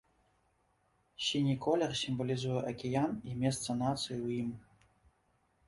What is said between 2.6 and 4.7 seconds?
акіян і месца нацыі ў ім.